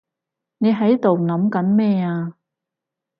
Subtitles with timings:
[0.57, 2.33] 你喺度諗緊咩啊？